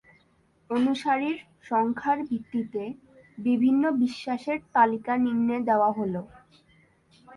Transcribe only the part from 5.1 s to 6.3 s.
নিম্নে দেয়া হল।